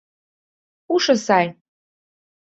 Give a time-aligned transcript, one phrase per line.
[0.85, 1.47] Пушо сай.